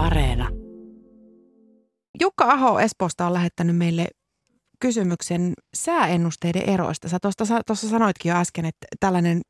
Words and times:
Areena. 0.00 0.48
Jukka 2.20 2.44
Aho 2.44 2.80
Espoosta 2.80 3.26
on 3.26 3.32
lähettänyt 3.32 3.76
meille 3.76 4.06
kysymyksen 4.80 5.52
sääennusteiden 5.74 6.68
eroista. 6.68 7.08
Sä 7.08 7.18
tuossa 7.66 7.88
sanoitkin 7.88 8.30
jo 8.30 8.36
äsken, 8.36 8.64
että 8.64 8.86
tällainen 9.00 9.40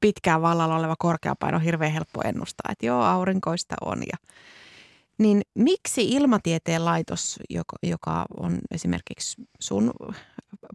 pitkään 0.00 0.42
vallalla 0.42 0.76
oleva 0.76 0.96
korkeapaino 0.98 1.56
on 1.56 1.62
hirveän 1.62 1.92
helppo 1.92 2.22
ennustaa, 2.24 2.72
että 2.72 2.86
joo, 2.86 3.02
aurinkoista 3.02 3.76
on. 3.80 3.98
Ja, 3.98 4.28
niin 5.18 5.42
miksi 5.54 6.08
Ilmatieteen 6.08 6.84
laitos, 6.84 7.40
joka, 7.50 7.76
joka 7.82 8.26
on 8.40 8.58
esimerkiksi 8.70 9.42
sun 9.60 9.90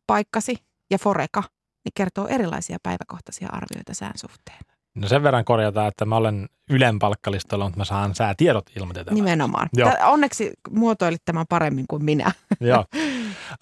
paikkasi 0.08 0.56
ja 0.92 0.98
Foreka, 0.98 1.44
niin 1.86 1.94
kertoo 1.96 2.28
erilaisia 2.28 2.78
päiväkohtaisia 2.84 3.48
arvioita 3.52 3.94
sään 3.94 4.18
suhteen? 4.18 4.75
No 4.96 5.08
sen 5.08 5.24
verran 5.24 5.46
korjataan, 5.46 5.88
että 5.88 6.06
mä 6.06 6.16
olen 6.16 6.50
Ylen 6.70 7.00
palkkalistolla, 7.00 7.66
mutta 7.66 7.78
mä 7.78 7.86
saan 7.86 8.16
säätiedot 8.16 8.66
ilmatieteen. 8.76 9.16
Nimenomaan. 9.16 9.70
Joo. 9.74 9.92
Onneksi 10.04 10.54
muotoilit 10.70 11.22
tämän 11.26 11.46
paremmin 11.50 11.86
kuin 11.88 12.06
minä. 12.06 12.32
Joo. 12.60 12.86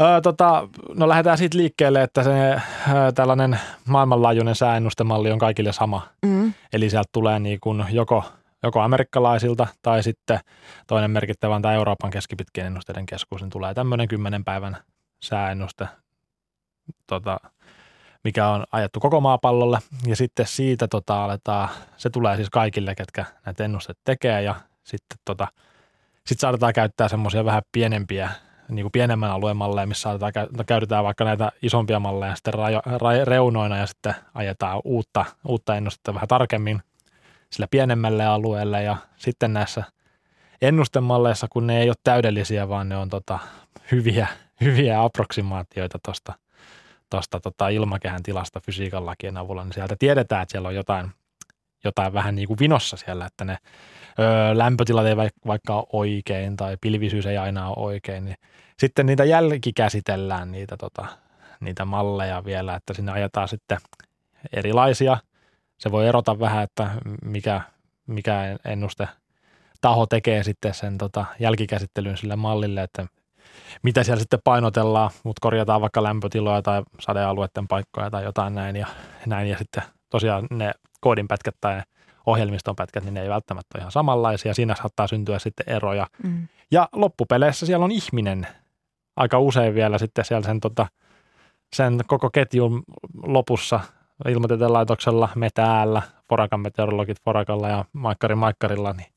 Ö, 0.02 0.22
tota, 0.24 0.68
no 0.96 1.08
lähdetään 1.08 1.38
siitä 1.38 1.58
liikkeelle, 1.58 2.04
että 2.04 2.24
se 2.24 2.52
ö, 2.52 2.60
tällainen 3.16 3.60
maailmanlaajuinen 3.88 4.56
sääennustemalli 4.56 5.32
on 5.32 5.40
kaikille 5.40 5.74
sama. 5.74 6.08
Mm. 6.26 6.54
Eli 6.74 6.90
sieltä 6.90 7.10
tulee 7.12 7.40
niin 7.40 7.60
kuin 7.60 7.86
joko, 7.90 8.24
joko 8.64 8.82
amerikkalaisilta 8.82 9.68
tai 9.82 10.04
sitten 10.04 10.40
toinen 10.88 11.12
merkittävä 11.12 11.60
tai 11.60 11.76
Euroopan 11.76 12.12
keskipitkien 12.12 12.68
ennusteiden 12.68 13.06
keskus, 13.06 13.42
niin 13.42 13.50
tulee 13.50 13.74
tämmöinen 13.74 14.08
kymmenen 14.08 14.44
päivän 14.44 14.78
sääennuste 15.24 15.88
tota, 17.08 17.40
mikä 18.24 18.48
on 18.48 18.64
ajettu 18.72 19.00
koko 19.00 19.22
maapallolle. 19.22 19.80
Ja 20.06 20.16
sitten 20.16 20.48
siitä 20.48 20.88
tota, 20.88 21.24
aletaan, 21.24 21.70
se 21.98 22.10
tulee 22.10 22.36
siis 22.36 22.50
kaikille, 22.50 22.96
ketkä 22.96 23.26
näitä 23.46 23.64
ennusteet 23.64 23.98
tekee 24.04 24.42
ja 24.42 24.56
sitten 24.84 25.18
tota, 25.26 25.48
sit 26.28 26.40
saadaan 26.40 26.74
käyttää 26.74 27.08
semmoisia 27.08 27.46
vähän 27.46 27.64
pienempiä, 27.72 28.30
niin 28.70 28.84
kuin 28.84 28.92
pienemmän 28.92 29.32
alueen 29.32 29.58
malleja, 29.58 29.88
missä 29.88 30.02
saadaan, 30.02 30.34
no, 30.58 30.64
käytetään 30.68 31.04
vaikka 31.04 31.24
näitä 31.24 31.52
isompia 31.62 32.00
malleja 32.00 32.36
sitten 32.36 32.54
rajo, 32.54 32.82
ra, 32.86 33.10
reunoina 33.26 33.78
ja 33.78 33.86
sitten 33.86 34.16
ajetaan 34.34 34.82
uutta, 34.84 35.26
uutta 35.48 35.76
ennustetta 35.76 36.14
vähän 36.14 36.28
tarkemmin 36.28 36.82
sillä 37.50 37.68
pienemmälle 37.72 38.26
alueelle 38.26 38.84
ja 38.84 38.98
sitten 39.18 39.54
näissä 39.54 39.84
ennustemalleissa, 40.62 41.48
kun 41.50 41.68
ne 41.68 41.82
ei 41.82 41.90
ole 41.90 41.96
täydellisiä, 42.04 42.70
vaan 42.70 42.90
ne 42.90 42.98
on 42.98 43.10
tota, 43.10 43.40
hyviä, 43.92 44.28
hyviä 44.62 45.04
approksimaatioita 45.04 46.00
tuosta 46.06 46.34
tuosta 47.10 47.40
tota 47.40 47.70
ilmakehän 47.70 48.24
tilasta 48.24 48.60
fysiikan 48.60 49.06
lakien 49.06 49.38
avulla, 49.38 49.64
niin 49.64 49.74
sieltä 49.74 49.96
tiedetään, 50.00 50.44
että 50.44 50.52
siellä 50.52 50.68
on 50.68 50.76
jotain, 50.76 51.12
jotain 51.84 52.14
vähän 52.14 52.36
niin 52.36 52.48
kuin 52.48 52.60
vinossa 52.60 52.98
siellä, 52.98 53.26
että 53.26 53.46
ne 53.46 53.58
ö, 54.20 54.58
lämpötilat 54.58 55.06
ei 55.06 55.18
vaikka 55.48 55.76
ole 55.76 55.88
oikein 55.94 56.58
tai 56.58 56.78
pilvisyys 56.82 57.26
ei 57.26 57.38
aina 57.38 57.68
ole 57.68 57.76
oikein, 57.78 58.26
niin 58.26 58.38
sitten 58.80 59.06
niitä 59.06 59.24
jälkikäsitellään 59.24 60.52
niitä, 60.52 60.78
tota, 60.78 61.06
niitä 61.60 61.86
malleja 61.86 62.46
vielä, 62.46 62.76
että 62.76 62.94
sinne 62.94 63.12
ajetaan 63.12 63.48
sitten 63.48 63.78
erilaisia. 64.54 65.18
Se 65.78 65.92
voi 65.92 66.08
erota 66.08 66.40
vähän, 66.40 66.64
että 66.64 66.92
mikä, 67.26 67.62
mikä 68.08 68.58
ennuste 68.66 69.08
taho 69.82 70.06
tekee 70.06 70.44
sitten 70.44 70.74
sen 70.74 70.98
tota, 70.98 71.26
jälkikäsittelyn 71.40 72.18
sille 72.18 72.36
mallille, 72.36 72.84
että 72.84 73.06
mitä 73.84 74.04
siellä 74.04 74.20
sitten 74.20 74.40
painotellaan, 74.44 75.12
mutta 75.24 75.40
korjataan 75.42 75.82
vaikka 75.82 76.04
lämpötiloja 76.04 76.62
tai 76.62 76.84
sadealueiden 77.00 77.68
paikkoja 77.68 78.10
tai 78.10 78.24
jotain 78.24 78.56
näin 78.56 78.76
ja 78.76 78.88
näin. 79.26 79.50
Ja 79.50 79.58
sitten 79.58 79.84
tosiaan 80.10 80.48
ne 80.50 80.72
koodinpätkät 81.02 81.56
tai 81.62 81.82
ohjelmiston 82.26 82.76
pätkät, 82.76 83.04
niin 83.04 83.14
ne 83.14 83.22
ei 83.22 83.30
välttämättä 83.30 83.68
ole 83.76 83.82
ihan 83.82 83.92
samanlaisia. 83.92 84.54
Siinä 84.54 84.76
saattaa 84.76 85.08
syntyä 85.08 85.40
sitten 85.40 85.70
eroja. 85.70 86.08
Mm. 86.24 86.48
Ja 86.72 86.90
loppupeleissä 86.94 87.66
siellä 87.66 87.86
on 87.86 87.92
ihminen 87.92 88.48
aika 89.16 89.40
usein 89.40 89.76
vielä 89.76 89.98
sitten 89.98 90.26
siellä 90.26 90.46
sen, 90.46 90.60
tota, 90.60 90.88
sen 91.76 92.00
koko 92.08 92.30
ketjun 92.30 92.84
lopussa 93.26 93.80
ilmatieteen 94.30 94.74
laitoksella, 94.74 95.30
me 95.36 95.50
täällä, 95.54 96.02
Forakan 96.30 96.60
meteorologit 96.60 97.18
Forakalla 97.26 97.70
ja 97.70 97.86
Maikkari 97.94 98.36
Maikkarilla, 98.36 98.94
niin 98.94 99.13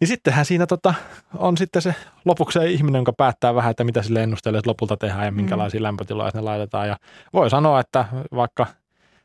niin 0.00 0.08
sittenhän 0.08 0.44
siinä 0.44 0.66
tota, 0.66 0.94
on 1.36 1.56
sitten 1.56 1.82
se 1.82 1.94
lopuksi 2.24 2.58
se 2.58 2.70
ihminen, 2.70 3.00
joka 3.00 3.12
päättää 3.12 3.54
vähän, 3.54 3.70
että 3.70 3.84
mitä 3.84 4.02
sille 4.02 4.22
ennusteelle 4.22 4.60
lopulta 4.66 4.96
tehdään 4.96 5.24
ja 5.24 5.32
minkälaisia 5.32 5.80
mm. 5.80 5.82
lämpötiloja 5.82 6.30
ne 6.34 6.40
laitetaan. 6.40 6.88
Ja 6.88 6.96
voi 7.32 7.50
sanoa, 7.50 7.80
että 7.80 8.04
vaikka 8.34 8.66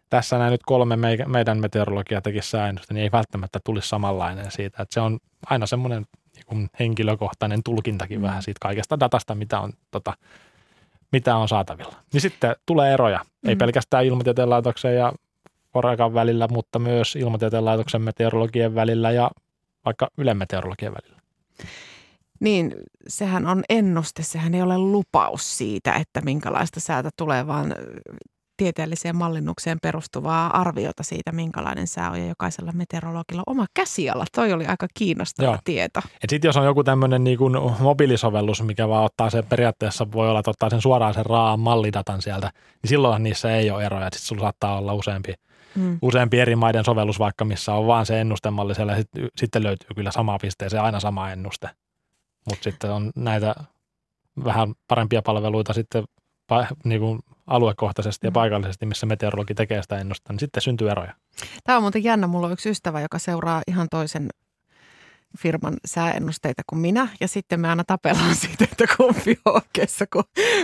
tässä 0.09 0.37
näin 0.37 0.51
nyt 0.51 0.63
kolme 0.65 0.95
meidän 1.27 1.59
meteorologia 1.59 2.21
tekisi 2.21 2.49
sääennusta, 2.49 2.93
niin 2.93 3.03
ei 3.03 3.11
välttämättä 3.11 3.59
tulisi 3.63 3.89
samanlainen 3.89 4.51
siitä. 4.51 4.83
Että 4.83 4.93
se 4.93 4.99
on 4.99 5.19
aina 5.45 5.65
semmoinen 5.65 6.05
niin 6.51 6.69
henkilökohtainen 6.79 7.63
tulkintakin 7.63 8.19
mm. 8.19 8.23
vähän 8.23 8.43
siitä 8.43 8.57
kaikesta 8.61 8.99
datasta, 8.99 9.35
mitä 9.35 9.59
on, 9.59 9.73
tota, 9.91 10.13
mitä 11.11 11.35
on 11.35 11.47
saatavilla. 11.47 11.95
Niin 12.13 12.21
sitten 12.21 12.55
tulee 12.65 12.93
eroja, 12.93 13.19
mm. 13.41 13.49
ei 13.49 13.55
pelkästään 13.55 14.05
ilmatieteen 14.05 14.49
laitoksen 14.49 14.95
ja 14.95 15.13
Forakan 15.73 16.13
välillä, 16.13 16.47
mutta 16.47 16.79
myös 16.79 17.15
ilmatieteen 17.15 17.65
laitoksen 17.65 18.01
meteorologien 18.01 18.75
välillä 18.75 19.11
ja 19.11 19.31
vaikka 19.85 20.07
ylemmeteorologian 20.17 20.93
välillä. 20.93 21.21
Niin, 22.39 22.75
sehän 23.07 23.47
on 23.47 23.63
ennuste, 23.69 24.23
sehän 24.23 24.55
ei 24.55 24.61
ole 24.61 24.77
lupaus 24.77 25.57
siitä, 25.57 25.93
että 25.93 26.21
minkälaista 26.21 26.79
säätä 26.79 27.09
tulee, 27.17 27.47
vaan 27.47 27.75
tieteelliseen 28.57 29.15
mallinnukseen 29.15 29.77
perustuvaa 29.81 30.59
arviota 30.59 31.03
siitä, 31.03 31.31
minkälainen 31.31 31.87
sää 31.87 32.11
on 32.11 32.19
ja 32.19 32.27
jokaisella 32.27 32.71
meteorologilla 32.71 33.43
oma 33.47 33.65
käsiala. 33.73 34.25
Toi 34.35 34.53
oli 34.53 34.65
aika 34.65 34.87
kiinnostava 34.93 35.47
Joo. 35.47 35.57
tieto. 35.63 35.99
Sitten 36.29 36.49
jos 36.49 36.57
on 36.57 36.65
joku 36.65 36.83
tämmöinen 36.83 37.23
niin 37.23 37.37
kuin 37.37 37.53
mobiilisovellus, 37.79 38.63
mikä 38.63 38.89
vaan 38.89 39.05
ottaa 39.05 39.29
sen 39.29 39.45
periaatteessa, 39.45 40.11
voi 40.11 40.29
olla, 40.29 40.39
että 40.39 40.51
ottaa 40.51 40.69
sen 40.69 40.81
suoraan 40.81 41.13
sen 41.13 41.25
raan 41.25 41.59
mallidatan 41.59 42.21
sieltä, 42.21 42.51
niin 42.81 42.89
silloin 42.89 43.23
niissä 43.23 43.55
ei 43.55 43.71
ole 43.71 43.85
eroja. 43.85 44.05
Sitten 44.05 44.27
sulla 44.27 44.41
saattaa 44.41 44.77
olla 44.77 44.93
useampi 44.93 45.33
mm. 45.75 45.97
useampi 46.01 46.39
eri 46.39 46.55
maiden 46.55 46.85
sovellus 46.85 47.19
vaikka, 47.19 47.45
missä 47.45 47.73
on 47.73 47.87
vaan 47.87 48.05
se 48.05 48.21
ennustemalli 48.21 48.75
siellä, 48.75 48.91
ja 48.91 48.97
sit, 48.97 49.09
sitten 49.37 49.63
löytyy 49.63 49.89
kyllä 49.95 50.11
sama 50.11 50.37
pisteeseen 50.41 50.83
aina 50.83 50.99
sama 50.99 51.31
ennuste. 51.31 51.69
Mutta 52.49 52.63
sitten 52.63 52.91
on 52.91 53.11
näitä 53.15 53.55
vähän 54.43 54.73
parempia 54.87 55.21
palveluita 55.21 55.73
sitten 55.73 56.03
niin 56.83 57.01
kuin 57.01 57.19
aluekohtaisesti 57.47 58.27
ja 58.27 58.31
mm. 58.31 58.33
paikallisesti, 58.33 58.85
missä 58.85 59.05
meteorologi 59.05 59.53
tekee 59.53 59.81
sitä 59.81 59.99
ennusta, 59.99 60.33
niin 60.33 60.39
sitten 60.39 60.61
syntyy 60.61 60.89
eroja. 60.89 61.13
Tämä 61.63 61.77
on 61.77 61.83
muuten 61.83 62.03
jännä. 62.03 62.27
Mulla 62.27 62.47
on 62.47 62.53
yksi 62.53 62.69
ystävä, 62.69 63.01
joka 63.01 63.19
seuraa 63.19 63.61
ihan 63.67 63.87
toisen 63.91 64.29
firman 65.39 65.73
sääennusteita 65.85 66.61
kuin 66.69 66.79
minä. 66.79 67.07
Ja 67.21 67.27
sitten 67.27 67.59
me 67.59 67.69
aina 67.69 67.83
tapellaan 67.87 68.35
siitä, 68.45 68.63
että 68.63 68.85
kumpi 68.97 69.37
on 69.45 69.53
oikeassa, 69.53 70.05
kun 70.13 70.23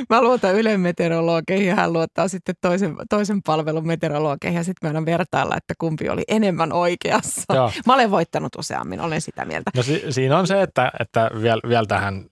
mä 0.10 0.22
luotan 0.22 0.56
Ylen 0.56 0.80
meteorologeihin 0.80 1.68
ja 1.68 1.76
hän 1.76 1.94
luottaa 1.94 2.28
sitten 2.28 2.56
toisen, 2.62 2.96
toisen 3.10 3.42
palvelun 3.42 3.88
meteorologeihin. 3.88 4.58
Ja 4.58 4.64
sitten 4.64 4.90
me 4.92 4.98
aina 4.98 5.06
vertailla, 5.06 5.58
että 5.58 5.74
kumpi 5.78 6.10
oli 6.10 6.24
enemmän 6.28 6.74
oikeassa. 6.74 7.56
Joo. 7.56 7.72
Mä 7.86 7.94
olen 7.94 8.12
voittanut 8.12 8.56
useammin, 8.56 9.02
olen 9.02 9.22
sitä 9.22 9.46
mieltä. 9.46 9.72
No 9.76 9.84
si- 9.84 10.04
siinä 10.10 10.38
on 10.38 10.48
se, 10.48 10.62
että, 10.62 10.92
että 11.00 11.32
vielä, 11.42 11.62
vielä 11.70 11.86
tähän 11.86 12.26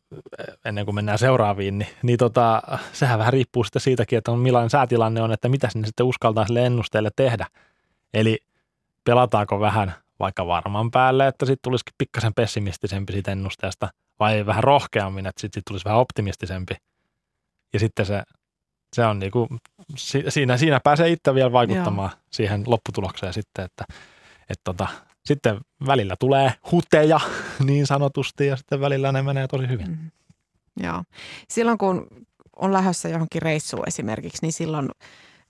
ennen 0.66 0.86
kuin 0.86 0.96
mennään 0.96 1.18
seuraaviin, 1.18 1.80
niin, 1.80 1.90
niin 2.04 2.18
tota, 2.18 2.62
sehän 2.94 3.20
vähän 3.20 3.34
riippuu 3.34 3.64
sitten 3.64 3.82
siitäkin, 3.82 4.18
että 4.18 4.32
on 4.32 4.40
millainen 4.40 4.70
säätilanne 4.70 5.22
on, 5.22 5.32
että 5.32 5.50
mitä 5.50 5.70
sinne 5.70 5.88
sitten 5.88 6.06
uskaltaa 6.06 6.48
sille 6.48 6.66
ennusteelle 6.66 7.10
tehdä. 7.16 7.46
Eli 8.14 8.40
pelataanko 9.04 9.60
vähän 9.60 9.94
vaikka 10.20 10.48
varman 10.48 10.92
päälle, 10.92 11.28
että 11.28 11.46
sitten 11.46 11.62
tulisikin 11.64 11.94
pikkasen 11.98 12.34
pessimistisempi 12.34 13.14
siitä 13.14 13.32
ennusteesta, 13.32 13.90
vai 14.20 14.46
vähän 14.46 14.64
rohkeammin, 14.64 15.28
että 15.28 15.42
sitten 15.42 15.60
sit 15.60 15.66
tulisi 15.66 15.86
vähän 15.86 16.00
optimistisempi. 16.00 16.76
Ja 17.74 17.80
sitten 17.80 18.06
se, 18.06 18.24
se 18.96 19.06
on 19.06 19.20
niinku, 19.20 19.48
siinä, 19.98 20.58
siinä 20.58 20.80
pääsee 20.84 21.10
itse 21.10 21.36
vielä 21.36 21.52
vaikuttamaan 21.52 22.10
Joo. 22.14 22.20
siihen 22.32 22.64
lopputulokseen 22.68 23.34
sitten, 23.34 23.66
että 23.66 23.86
et 24.50 24.60
tota, 24.64 24.88
sitten 25.26 25.60
välillä 25.86 26.16
tulee 26.20 26.54
huteja 26.72 27.20
niin 27.66 27.88
sanotusti 27.88 28.48
ja 28.48 28.56
sitten 28.56 28.82
välillä 28.82 29.12
ne 29.12 29.22
menee 29.22 29.48
tosi 29.48 29.68
hyvin. 29.68 29.88
Mm. 29.88 30.12
Joo. 30.84 31.04
Silloin 31.50 31.78
kun 31.78 32.08
on 32.56 32.74
lähdössä 32.74 33.10
johonkin 33.10 33.42
reissuun 33.42 33.88
esimerkiksi, 33.88 34.40
niin 34.42 34.54
silloin– 34.54 34.90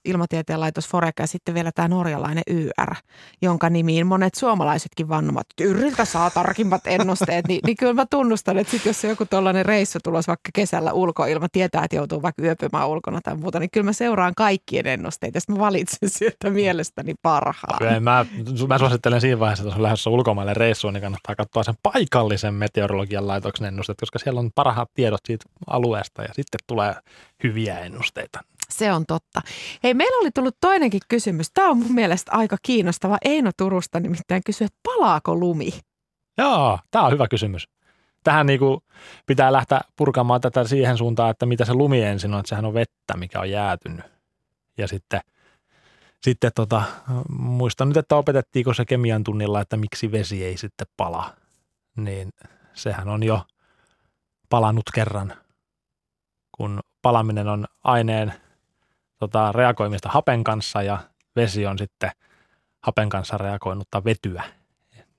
ilmatieteen 0.06 0.60
laitos 0.60 0.88
Foreka 0.88 1.24
ja 1.24 1.28
sitten 1.28 1.56
vielä 1.56 1.72
tämä 1.76 1.88
norjalainen 1.88 2.44
YR, 2.48 2.96
jonka 3.42 3.70
nimiin 3.70 4.08
monet 4.08 4.36
suomalaisetkin 4.36 5.10
vannomat, 5.10 5.48
että 5.50 5.64
Yriltä 5.64 6.06
saa 6.06 6.30
tarkimmat 6.30 6.88
ennusteet, 6.88 7.48
niin, 7.48 7.60
niin 7.66 7.78
kyllä 7.78 7.94
mä 7.94 8.06
tunnustan, 8.10 8.58
että 8.58 8.72
sit 8.72 8.86
jos 8.86 9.04
joku 9.04 9.26
tuollainen 9.26 9.66
reissu 9.66 10.00
tulos 10.04 10.28
vaikka 10.28 10.50
kesällä 10.54 10.94
ulkoilma, 10.94 11.48
tietää, 11.52 11.84
että 11.84 11.96
joutuu 11.96 12.22
vaikka 12.22 12.44
yöpymään 12.44 12.88
ulkona 12.88 13.20
tai 13.24 13.36
muuta, 13.36 13.60
niin 13.60 13.72
kyllä 13.72 13.86
mä 13.86 13.94
seuraan 13.94 14.36
kaikkien 14.36 14.88
ennusteita 14.88 15.38
ja 15.38 15.54
mä 15.54 15.60
valitsen 15.60 16.10
sieltä 16.10 16.50
mielestäni 16.50 17.14
parhaan. 17.22 17.76
Okay, 17.76 18.00
mä, 18.00 18.26
mä 18.68 18.78
suosittelen 18.78 19.22
siinä 19.22 19.40
vaiheessa, 19.40 19.64
että 19.64 19.70
jos 19.70 19.78
on 19.78 19.84
lähdössä 19.84 20.10
ulkomaille 20.10 20.54
reissuun, 20.54 20.94
niin 20.94 21.02
kannattaa 21.02 21.36
katsoa 21.36 21.64
sen 21.64 21.76
paikallisen 21.84 22.54
meteorologian 22.54 23.28
laitoksen 23.28 23.68
ennusteet, 23.68 24.00
koska 24.00 24.20
siellä 24.20 24.40
on 24.40 24.52
parhaat 24.56 24.90
tiedot 24.94 25.22
siitä 25.26 25.46
alueesta 25.68 26.22
ja 26.22 26.30
sitten 26.34 26.60
tulee 26.68 26.96
hyviä 27.44 27.80
ennusteita. 27.80 28.40
Se 28.74 28.94
on 28.94 29.06
totta. 29.06 29.42
Hei, 29.84 29.94
meillä 29.94 30.18
oli 30.22 30.32
tullut 30.32 30.58
toinenkin 30.62 31.02
kysymys. 31.10 31.52
Tämä 31.54 31.70
on 31.70 31.78
mun 31.78 31.94
mielestä 31.94 32.32
aika 32.32 32.58
kiinnostava. 32.62 33.18
Eino 33.26 33.52
Turusta 33.58 34.00
nimittäin 34.00 34.42
kysyy, 34.46 34.66
että 34.66 34.80
palaako 34.84 35.36
lumi? 35.36 35.70
Joo, 36.38 36.80
tämä 36.92 37.06
on 37.06 37.12
hyvä 37.12 37.28
kysymys. 37.28 37.68
tähän 38.24 38.46
niin 38.46 38.60
kuin 38.60 38.80
pitää 39.26 39.52
lähteä 39.52 39.82
purkamaan 39.96 40.42
tätä 40.42 40.64
siihen 40.64 40.98
suuntaan, 40.98 41.32
että 41.32 41.46
mitä 41.46 41.66
se 41.66 41.74
lumi 41.74 42.02
ensin 42.02 42.34
on, 42.34 42.40
että 42.40 42.50
sehän 42.50 42.66
on 42.66 42.74
vettä, 42.74 43.18
mikä 43.18 43.40
on 43.40 43.50
jäätynyt. 43.50 44.06
Ja 44.78 44.88
sitten, 44.88 45.22
sitten 46.22 46.52
tota, 46.56 46.84
muistan 47.30 47.88
nyt, 47.88 47.98
että 47.98 48.16
opetettiinko 48.16 48.74
se 48.74 48.86
kemian 48.86 49.24
tunnilla, 49.24 49.62
että 49.62 49.78
miksi 49.78 50.12
vesi 50.12 50.46
ei 50.46 50.58
sitten 50.58 50.88
pala. 50.98 51.34
Niin 51.98 52.30
sehän 52.74 53.10
on 53.10 53.24
jo 53.24 53.42
palannut 54.50 54.86
kerran, 54.94 55.34
kun 56.58 56.80
palaminen 57.02 57.48
on 57.48 57.66
aineen 57.84 58.34
tota, 59.20 59.52
reagoimista 59.52 60.10
hapen 60.10 60.44
kanssa 60.44 60.82
ja 60.82 61.00
vesi 61.36 61.66
on 61.66 61.78
sitten 61.78 62.12
hapen 62.84 63.10
kanssa 63.10 63.38
reagoinutta 63.38 64.04
vetyä. 64.04 64.44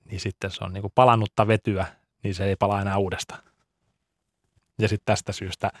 Niin 0.05 0.19
sitten 0.19 0.51
se 0.51 0.63
on 0.63 0.73
niin 0.73 0.81
kuin 0.81 0.91
palannutta 0.95 1.47
vetyä, 1.47 1.85
niin 2.23 2.35
se 2.35 2.45
ei 2.45 2.55
pala 2.55 2.81
enää 2.81 2.97
uudestaan. 2.97 3.43
Ja 4.79 4.87
sitten 4.87 5.05
tästä 5.05 5.31
syystä 5.31 5.71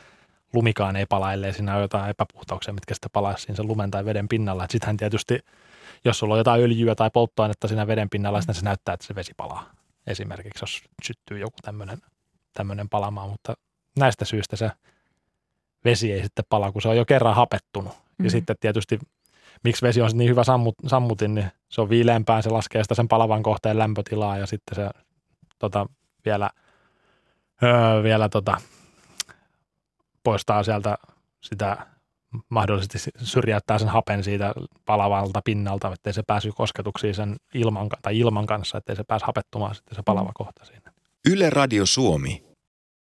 lumikaan 0.53 0.95
ei 0.95 1.05
pala, 1.05 1.33
ellei 1.33 1.53
siinä 1.53 1.73
ole 1.73 1.81
jotain 1.81 2.09
epäpuhtauksia, 2.09 2.73
mitkä 2.73 2.93
sitten 2.93 3.11
palaisi 3.13 3.43
siinä 3.43 3.55
sen 3.55 3.67
lumen 3.67 3.91
tai 3.91 4.05
veden 4.05 4.27
pinnalla. 4.27 4.65
Sittenhän 4.69 4.97
tietysti, 4.97 5.39
jos 6.05 6.19
sulla 6.19 6.33
on 6.33 6.37
jotain 6.37 6.61
öljyä 6.63 6.95
tai 6.95 7.09
polttoainetta 7.13 7.67
siinä 7.67 7.87
veden 7.87 8.09
pinnalla, 8.09 8.41
sitten 8.41 8.55
se 8.55 8.65
näyttää, 8.65 8.93
että 8.93 9.05
se 9.05 9.15
vesi 9.15 9.33
palaa. 9.37 9.71
Esimerkiksi 10.07 10.63
jos 10.63 10.83
syttyy 11.03 11.39
joku 11.39 11.57
tämmöinen 12.53 12.89
palamaan, 12.89 13.29
mutta 13.29 13.53
näistä 13.99 14.25
syistä 14.25 14.55
se 14.55 14.71
vesi 15.85 16.13
ei 16.13 16.23
sitten 16.23 16.45
pala, 16.49 16.71
kun 16.71 16.81
se 16.81 16.89
on 16.89 16.97
jo 16.97 17.05
kerran 17.05 17.35
hapettunut. 17.35 17.93
Mm. 18.21 18.25
Ja 18.25 18.31
sitten 18.31 18.55
tietysti, 18.59 18.99
miksi 19.63 19.85
vesi 19.85 20.01
on 20.01 20.09
niin 20.13 20.29
hyvä 20.29 20.43
sammut, 20.43 20.75
sammutin, 20.87 21.35
niin 21.35 21.51
se 21.69 21.81
on 21.81 21.89
viileämpää, 21.89 22.41
se 22.41 22.49
laskee 22.49 22.83
sitä 22.83 22.95
sen 22.95 23.07
palavan 23.07 23.43
kohteen 23.43 23.77
lämpötilaa 23.77 24.37
ja 24.37 24.45
sitten 24.45 24.75
se 24.75 24.89
tota, 25.59 25.85
vielä, 26.25 26.49
öö, 27.63 28.03
vielä 28.03 28.29
tota, 28.29 28.57
poistaa 30.23 30.63
sieltä 30.63 30.97
sitä 31.41 31.77
mahdollisesti 32.49 33.11
syrjäyttää 33.17 33.79
sen 33.79 33.87
hapen 33.89 34.23
siitä 34.23 34.53
palavalta 34.85 35.41
pinnalta, 35.45 35.93
ettei 35.93 36.13
se 36.13 36.23
pääsy 36.27 36.51
kosketuksiin 36.51 37.15
sen 37.15 37.35
ilman, 37.53 37.89
tai 38.01 38.19
ilman 38.19 38.45
kanssa, 38.45 38.77
ettei 38.77 38.95
se 38.95 39.03
pääse 39.03 39.25
hapettumaan 39.25 39.75
sitten 39.75 39.95
se 39.95 40.01
palava 40.05 40.31
kohta 40.33 40.65
siinä. 40.65 40.91
Yle 41.29 41.49
Radio 41.49 41.85
Suomi 41.85 42.50